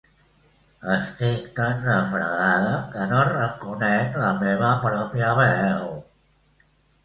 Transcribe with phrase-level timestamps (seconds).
[0.93, 5.89] Estic tan refredada que no reconec la meva pròpia veu